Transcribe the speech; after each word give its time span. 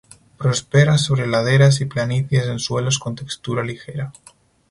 Prospera 0.35 0.97
sobre 0.97 1.27
laderas 1.27 1.79
y 1.79 1.85
planicies 1.85 2.47
en 2.47 2.57
suelos 2.57 2.97
con 2.97 3.13
textura 3.13 3.61
ligera. 3.63 4.11